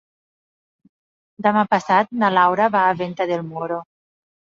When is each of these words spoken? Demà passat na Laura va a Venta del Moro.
Demà 1.49 1.65
passat 1.75 2.19
na 2.25 2.35
Laura 2.41 2.73
va 2.79 2.85
a 2.89 2.99
Venta 3.07 3.33
del 3.35 3.49
Moro. 3.55 3.83